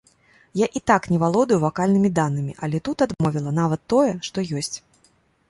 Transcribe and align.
Я 0.59 0.67
і 0.77 0.79
так 0.91 1.01
не 1.11 1.19
валодаю 1.23 1.59
вакальнымі 1.65 2.09
данымі, 2.21 2.57
але 2.69 2.77
тут 2.91 2.97
адмовіла 3.09 3.55
нават 3.61 3.87
тое, 3.95 4.11
што 4.31 4.49
ёсць. 4.63 4.75